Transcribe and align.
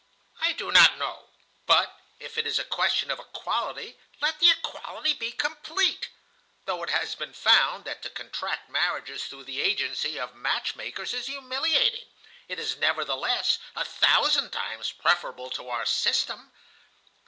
"I 0.39 0.53
do 0.53 0.71
not 0.71 0.97
know. 0.97 1.29
But, 1.67 1.95
if 2.19 2.35
it 2.35 2.47
is 2.47 2.57
a 2.57 2.63
question 2.63 3.11
of 3.11 3.19
equality, 3.19 3.99
let 4.19 4.39
the 4.39 4.49
equality 4.49 5.13
be 5.13 5.31
complete. 5.31 6.09
Though 6.65 6.81
it 6.81 6.89
has 6.89 7.13
been 7.13 7.33
found 7.33 7.83
that 7.85 8.01
to 8.01 8.09
contract 8.09 8.71
marriages 8.71 9.25
through 9.27 9.43
the 9.43 9.61
agency 9.61 10.19
of 10.19 10.33
match 10.33 10.75
makers 10.75 11.13
is 11.13 11.27
humiliating, 11.27 12.05
it 12.47 12.57
is 12.57 12.77
nevertheless 12.77 13.59
a 13.75 13.85
thousand 13.85 14.49
times 14.49 14.91
preferable 14.91 15.51
to 15.51 15.69
our 15.69 15.85
system. 15.85 16.51